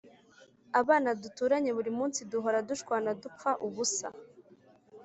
abana 0.79 1.09
duturanye 1.21 1.71
burimunsi 1.77 2.19
duhora 2.31 2.59
dushwana 2.69 3.09
dupfa 3.21 3.51
ubusa 3.67 4.07